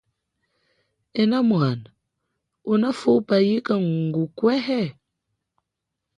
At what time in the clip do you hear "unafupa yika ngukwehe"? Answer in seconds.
2.73-4.81